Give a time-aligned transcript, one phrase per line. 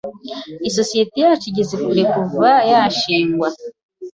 [0.69, 3.47] Isosiyete yacu igeze kure kuva yashingwa.